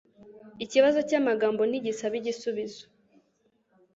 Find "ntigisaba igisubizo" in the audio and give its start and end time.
1.65-2.83